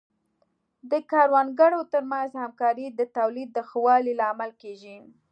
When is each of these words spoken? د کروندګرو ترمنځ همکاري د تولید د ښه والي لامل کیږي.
د 0.91 0.93
کروندګرو 1.11 1.81
ترمنځ 1.93 2.31
همکاري 2.43 2.85
د 2.89 3.01
تولید 3.17 3.49
د 3.53 3.59
ښه 3.69 3.79
والي 3.85 4.13
لامل 4.21 4.51
کیږي. 4.61 4.97